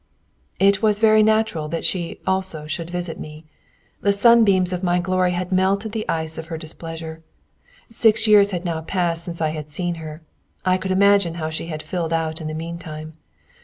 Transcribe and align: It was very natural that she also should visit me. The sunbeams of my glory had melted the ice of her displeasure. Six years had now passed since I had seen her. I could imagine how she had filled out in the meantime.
It 0.59 0.81
was 0.81 0.97
very 0.97 1.21
natural 1.21 1.67
that 1.67 1.85
she 1.85 2.19
also 2.25 2.65
should 2.65 2.89
visit 2.89 3.19
me. 3.19 3.45
The 4.01 4.11
sunbeams 4.11 4.73
of 4.73 4.81
my 4.81 4.99
glory 4.99 5.33
had 5.33 5.51
melted 5.51 5.91
the 5.91 6.09
ice 6.09 6.39
of 6.39 6.47
her 6.47 6.57
displeasure. 6.57 7.21
Six 7.87 8.25
years 8.25 8.49
had 8.49 8.65
now 8.65 8.81
passed 8.81 9.23
since 9.23 9.41
I 9.41 9.49
had 9.49 9.69
seen 9.69 9.93
her. 10.01 10.23
I 10.65 10.79
could 10.79 10.89
imagine 10.89 11.35
how 11.35 11.51
she 11.51 11.67
had 11.67 11.83
filled 11.83 12.13
out 12.13 12.41
in 12.41 12.47
the 12.47 12.55
meantime. 12.55 13.13